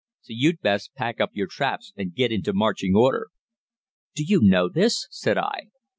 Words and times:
So 0.21 0.29
you'd 0.35 0.61
best 0.61 0.95
pack 0.95 1.21
up 1.21 1.29
your 1.33 1.45
traps 1.45 1.93
and 1.95 2.15
get 2.15 2.31
into 2.31 2.53
marching 2.53 2.95
order.' 2.95 3.27
"'Do 4.15 4.23
you 4.23 4.41
know 4.41 4.67
this?' 4.67 5.05
said 5.11 5.37
I. 5.37 5.69